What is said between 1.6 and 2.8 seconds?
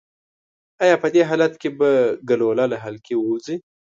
کې به ګلوله له